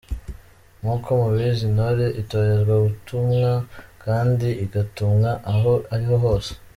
Nk’uko 0.79 1.09
mubizi 1.21 1.61
intore 1.69 2.05
itorezwa 2.21 2.75
gutumwa 2.85 3.51
kandi 4.03 4.47
igatumwa 4.63 5.29
aho 5.53 5.73
ariho 5.95 6.15
hose. 6.25 6.51